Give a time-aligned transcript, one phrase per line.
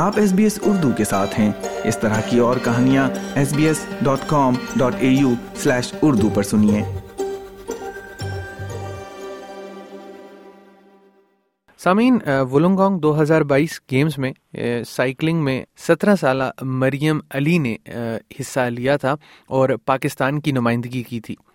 [0.00, 1.50] آپ S B S Urdu کے ساتھ ہیں۔
[1.84, 6.28] اس طرح کی اور کہانیاں S B S dot com dot A U slash Urdu
[6.34, 6.82] پر سنیے۔
[11.78, 12.18] سامعین
[12.52, 14.32] ولنگانگ دو ہزار بائیس گیمز میں
[14.86, 17.76] سائیکلنگ میں سترہ سالہ مریم علی نے
[18.40, 19.14] حصہ لیا تھا
[19.48, 21.34] اور پاکستان کی نمائندگی کی تھی۔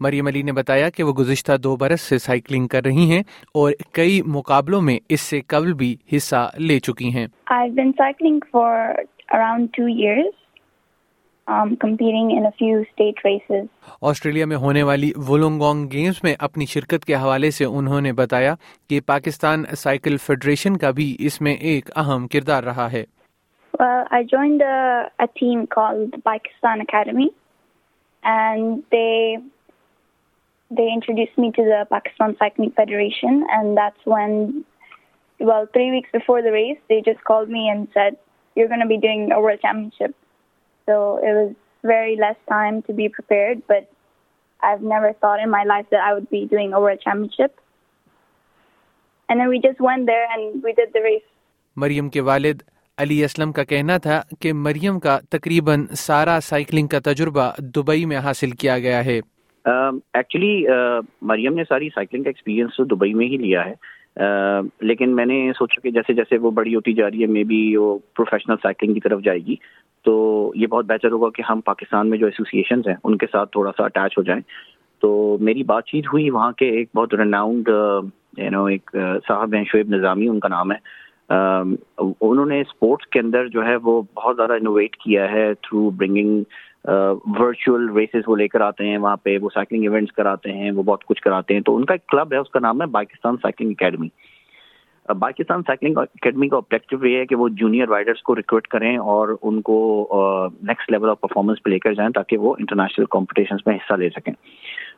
[0.00, 3.22] مریم علی نے بتایا کہ وہ گزشتہ دو برس سے سائیکلنگ کر رہی ہیں
[3.54, 7.26] اور کئی مقابلوں میں اس سے قبل بھی حصہ لے چکی ہیں۔
[14.02, 18.54] آسٹریلیا میں ہونے والی وولونگونگ گیمز میں اپنی شرکت کے حوالے سے انہوں نے بتایا
[18.90, 23.04] کہ پاکستان سائیکل فیڈریشن کا بھی اس میں ایک اہم کردار رہا ہے۔
[28.94, 29.46] They
[30.70, 34.64] they introduced me to the Pakistan Cycling Federation, and that's when,
[35.40, 38.16] well, 3 weeks before the race, they just called me and said,
[38.56, 40.14] you're going to be doing a World Championship.
[40.86, 43.90] So it was very less time to be prepared, but
[44.62, 47.60] I've never thought in my life that I would be doing a World Championship.
[49.28, 51.26] And then we just went there and we did the race.
[51.76, 52.62] مریم کے والد
[52.98, 58.18] علی اسلم کا کہنا تھا کہ مریم کا تقریباً سارا cycling کا تجربہ دبئی میں
[58.24, 59.20] حاصل کیا گیا ہے
[59.68, 63.74] Um, ایکچولی uh, مریم نے ساری سائیکلنگ کا ایکسپیرینس تو دبئی میں ہی لیا ہے.
[64.22, 67.44] Uh, لیکن میں نے سوچا کہ جیسے جیسے وہ بڑی ہوتی جا رہی ہے مے
[67.44, 69.56] بی وہ پروفیشنل سائیکلنگ کی طرف جائے گی.
[70.04, 73.52] تو یہ بہت بہتر ہوگا کہ ہم پاکستان میں جو ایسوسیشنز ہیں، ان کے ساتھ
[73.52, 74.40] تھوڑا سا اٹیچ ہو جائیں.
[75.00, 77.68] تو میری بات چیت ہوئی وہاں کے ایک بہت رناؤنڈ
[78.36, 81.10] یو نو ایک uh, صاحب ہیں شعیب نظامی، ان کا نام ہے.
[81.34, 81.74] Um,
[82.20, 86.42] انہوں نے اسپورٹس کے اندر جو ہے وہ بہت زیادہ انوویٹ کیا ہے تھرو برنگنگ
[86.84, 90.82] ورچوئل ریسز وہ لے کر آتے ہیں، وہاں پہ وہ سائیکلنگ ایونٹس کراتے ہیں، وہ
[90.82, 93.36] بہت کچھ کراتے ہیں۔ تو ان کا ایک کلب ہے، اس کا نام ہے Pakistan
[93.36, 94.08] cycling academy
[95.20, 99.28] Pakistan cycling academy کا آبجیکٹو یہ ہے کہ وہ جونیئر رائڈرس کو ریکروٹ کریں اور
[99.42, 99.78] ان کو
[100.62, 104.08] نیکسٹ لیول آف پرفارمنس پہ لے کر جائیں تاکہ وہ انٹرنیشنل کمپٹیشنس میں حصہ لے
[104.10, 104.32] سکیں۔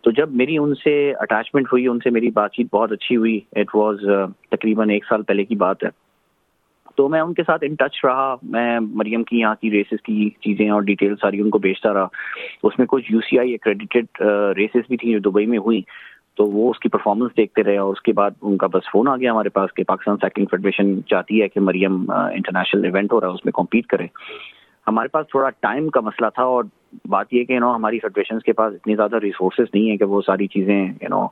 [0.00, 3.40] تو جب میری ان سے اٹیچمنٹ ہوئی، ان سے میری بات چیت بہت اچھی ہوئی
[3.52, 3.96] اٹ واز
[4.50, 5.88] تقریباً ایک سال پہلے کی بات ہے۔
[6.96, 10.28] تو میں ان کے ساتھ ان ٹچ رہا۔ میں مریم کی یہاں کی ریسز کی
[10.40, 12.06] چیزیں اور ڈیٹیل ساری ان کو بیچتا رہا۔
[12.62, 14.06] اس میں کچھ یو سی آئی ایکریڈیٹیڈ
[14.56, 15.80] ریسز بھی تھیں جو دبئی میں ہوئی
[16.36, 19.08] تو وہ اس کی پرفارمنس دیکھتے رہے اور اس کے بعد ان کا بس فون
[19.08, 23.20] آ گیا ہمارے پاس کہ پاکستان سائیکلنگ فیڈریشن چاہتی ہے کہ مریم انٹرنیشنل ایونٹ ہو
[23.20, 24.06] رہا ہے، اس میں کمپیٹ کرے۔
[24.86, 26.64] ہمارے پاس تھوڑا ٹائم کا مسئلہ تھا اور
[27.08, 30.22] بات یہ کہ نو ہماری فیڈریشن کے پاس اتنی زیادہ ریسورسز نہیں ہے کہ وہ
[30.26, 31.26] ساری چیزیں یو نو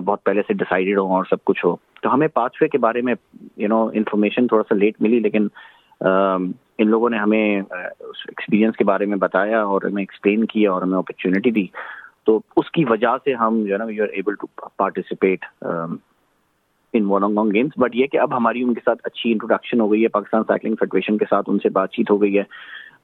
[0.00, 1.74] بہت پہلے سے ڈیسائیڈیڈ ہوں اور سب کچھ ہو۔
[2.06, 3.14] تو ہمیں پاس وے کے بارے میں
[3.56, 5.46] یو نو انفارمیشن تھوڑا سا لیٹ ملی، لیکن
[6.00, 10.98] ان لوگوں نے ہمیں ایکسپیرینس کے بارے میں بتایا اور ہمیں ایکسپلین کیا اور ہمیں
[10.98, 11.66] اپرچونیٹی دی۔
[12.26, 14.46] تو اس کی وجہ سے ہم، جو ہے نا we are able to
[14.76, 19.90] participate in Wang games but یہ کہ اب ہماری ان کے ساتھ اچھی انٹروڈکشن ہو
[19.92, 22.42] گئی ہے پاکستان سائیکلنگ فیڈریشن کے ساتھ ان سے بات چیت ہو گئی ہے۔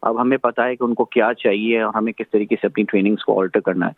[0.03, 2.85] اب ہمیں پتا ہے کہ ان کو کیا چاہیے اور ہمیں کس طریقے سے اپنی
[2.85, 3.93] ٹریننگس کو آلٹر کرنا ہے۔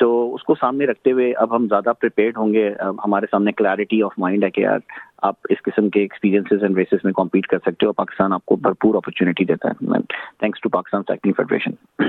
[0.00, 2.74] تو اس کو سامنے رکھتے ہوئے اب ہم زیادہ پریپیئرڈ ہوں گے۔
[3.04, 4.78] ہمارے سامنے کلیئرٹی آف مائنڈ ہے کہ یار
[5.22, 8.56] آپ اس قسم کے ایکسپیرینسز اینڈ ریسز میں کمپیٹ کر سکتے ہو۔ پاکستان آپ کو
[8.56, 10.00] بھرپور اپرچونیٹی دیتا ہے۔
[10.38, 12.06] Thanks to Pakistan cycling federation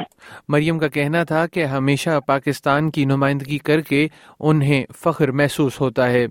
[0.49, 4.07] Maryam کا کہنا تھا کہ ہمیشہ پاکستان کی نمائندگی کر کے
[4.39, 6.25] انہیں فخر محسوس ہوتا ہے۔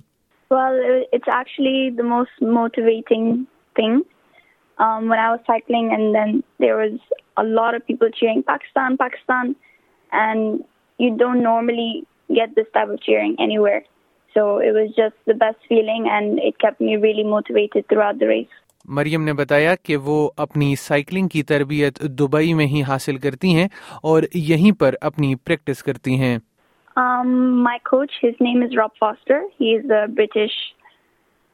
[0.50, 0.78] Well,
[1.16, 3.27] it's actually the most motivating
[3.77, 4.00] thing.
[4.78, 6.31] Um, when I was cycling and then
[6.65, 6.94] there was
[7.42, 9.53] a lot of people cheering Pakistan, Pakistan,
[10.12, 10.59] and
[11.02, 11.90] you don't normally
[12.38, 13.82] get this type of cheering anywhere.
[14.34, 18.28] So it was just the best feeling and it kept me really motivated throughout the
[18.34, 18.58] race.
[18.98, 23.66] مریم نے بتایا کہ وہ اپنی cycling کی تربیت Dubai میں ہی حاصل کرتی ہیں
[24.10, 26.38] اور یہیں پر اپنی پریکٹس کرتی ہیں
[26.97, 29.44] um, my coach, his name is Rob Foster.
[29.56, 30.53] He is a British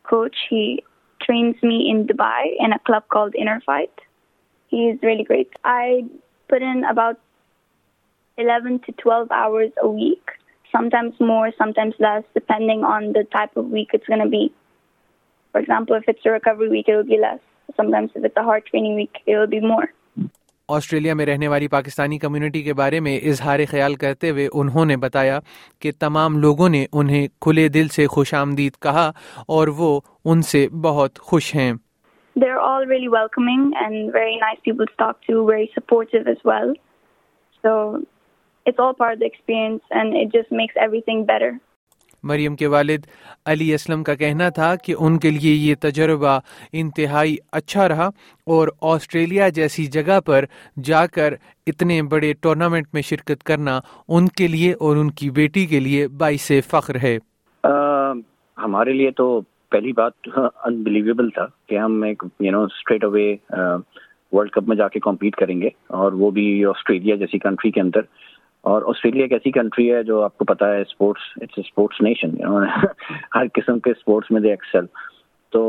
[0.05, 0.37] coach.
[0.49, 0.83] He
[1.23, 3.93] trains me in Dubai in a club called Inner Fight.
[4.69, 5.51] He is really great.
[5.65, 6.05] I
[6.49, 7.19] put in about
[8.39, 10.31] 11 to 12 hours a week,
[10.73, 14.53] sometimes more, sometimes less, depending on the type of week it's going to be.
[15.55, 17.41] For example, if it's a recovery week, it will be less.
[17.77, 19.89] Sometimes if it's a hard training week, it will be more.
[20.69, 24.97] Australia میں رہنے والی Pakistani community کے بارے میں اظہار خیال کرتے ہوئے انہوں نے
[25.05, 25.39] بتایا
[25.81, 29.11] کہ تمام لوگوں نے انہیں کھلے دل سے خوش آمدید کہا
[29.57, 31.73] اور وہ ان سے بہت خوش ہیں
[32.37, 36.75] they're all really welcoming and very nice people to talk to, very supportive as well.
[37.65, 37.77] So
[38.67, 41.55] it's all part of the experience and it just makes everything better.
[42.25, 43.05] مریم کے والد
[43.47, 46.39] علی اسلم کا کہنا تھا کہ ان کے لیے یہ تجربہ
[46.75, 48.07] انتہائی اچھا رہا
[48.47, 50.45] اور آسٹریلیا جیسی جگہ پر
[50.83, 51.35] جا کر
[51.67, 53.79] اتنے بڑے ٹورنامنٹ میں شرکت کرنا
[54.09, 57.17] ان کے لیے اور ان کی بیٹی کے لیے باعث فخر ہے
[58.59, 59.41] ہمارے لیے تو
[59.73, 60.29] پہلی بات
[60.65, 62.65] انبلیویبل تھا کہ ہم ایک you know
[63.05, 63.35] straightaway
[64.33, 67.81] world cup میں جا کے کمپیٹ کریں گے اور وہ بھی آسٹریلیا جیسی کنٹری کے
[67.81, 68.15] اندر
[68.69, 72.31] اور آسٹریلیا ایک ایسی کنٹری ہے جو آپ کو پتا ہے اسپورٹس اٹس اسپورٹس نیشن
[73.35, 74.87] ہر قسم کے اسپورٹس میں دے ایکسل
[75.53, 75.63] تو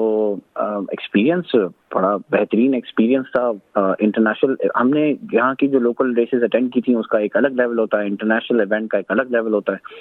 [0.55, 1.55] ایکسپیرینس
[1.95, 3.47] بڑا بہترین ایکسپیرینس تھا
[3.99, 7.61] انٹرنیشنل ہم نے یہاں کی جو لوکل ریسز اٹینڈ کی تھیں، اس کا ایک الگ
[7.61, 9.95] لیول ہوتا ہے انٹرنیشنل ایونٹ کا ایک الگ لیول ہوتا ہے.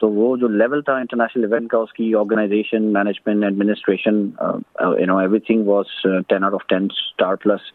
[0.00, 5.16] تو وہ جو لیول تھا انٹرنیشنل ایونٹ کا، اس کی organization management administration you know
[5.46, 7.72] everything was ten out of ten star plus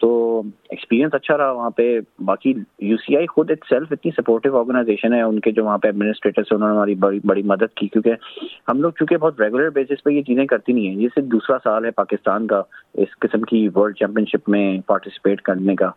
[0.00, 4.58] تو ایکسپیرینس اچھا رہا وہاں پہ۔ باقی یو سی آئی خود اٹ سیلف اتنی سپورٹو
[4.58, 7.88] آرگنائزیشن ہے، ان کے جو وہاں پہ ایڈمنسٹریٹر انہوں نے ہماری بڑی بڑی مدد کی۔
[7.88, 8.14] کیونکہ
[8.68, 11.56] ہم لوگ چونکہ بہت ریگولر بیسس پہ یہ چیزیں کرتی نہیں ہیں، یہ صرف دوسرا
[11.64, 12.62] سال ہے پاکستان کا
[12.94, 15.90] اس قسم کی ورلڈ چیمپئن شپ میں پارٹیسپیٹ کرنے کا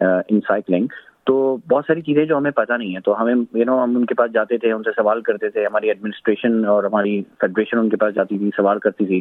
[0.00, 0.86] ان سائیکلنگ
[1.26, 4.06] تو بہت ساری چیزیں جو ہمیں پتہ نہیں ہے تو ہمیں یو نو ہم ان
[4.06, 7.88] کے پاس جاتے تھے، ان سے سوال کرتے تھے۔ ہماری ایڈمنسٹریشن اور ہماری فیڈریشن ان
[7.88, 9.20] کے پاس جاتی تھی، سوال کرتی تھی۔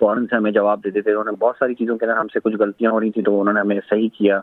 [0.00, 2.40] فوراً سے ہمیں جواب دیتے تھے، انہوں نے بہت ساری چیزوں کے اندر ہم سے
[2.44, 4.40] کچھ غلطیاں ہو رہی تھیں، تو انہوں نے ہمیں صحیح کیا،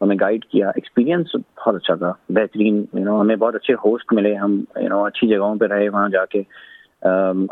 [0.00, 4.34] ہمیں گائیڈ کیا ایکسپیرینس بہت اچھا تھا، بہترین یو نو ہمیں بہت اچھے ہوسٹ ملے،
[4.34, 6.42] ہم یو نو اچھی جگہوں پہ رہے وہاں جا کے۔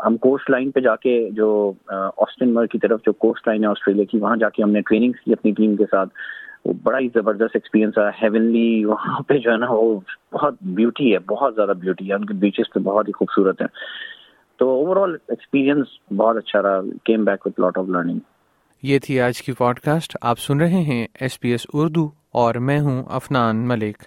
[0.05, 1.49] ہم کوسٹ لائن پہ جا کے جو
[1.91, 4.81] آسٹن مر کی طرف جو کوسٹ لائن ہے آسٹریلیا کی، وہاں جا کے ہم نے
[4.81, 6.09] ٹریننگ کی اپنی ٹیم کے ساتھ۔
[6.65, 9.99] وہ بڑا ہی زبردست ایکسپیرینس ہے ہیونلی وہاں پہ جو ہے نا، وہ
[10.33, 13.67] بہت بیوٹی ہے، بہت زیادہ بیوٹی ہے، ان کے بیچز پہ بہت ہی خوبصورت ہیں۔
[14.59, 16.81] تو اوور آل ایکسپیرینس بہت اچھا رہا.
[17.05, 18.19] Came back with lot of learning
[18.83, 22.55] یہ تھی آج کی پوڈ کاسٹ آپ سن رہے ہیں ایس پی ایس اردو اور
[22.55, 24.03] میں ہوں افنان ملک.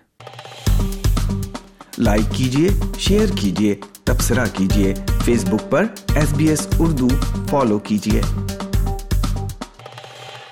[1.99, 2.69] لائک کیجیے
[2.99, 3.75] شیئر کیجیے
[4.05, 5.85] تبصرہ کیجیے فیس بک پر
[6.15, 7.09] S B S Urdu.
[7.50, 8.21] Follow کیجیے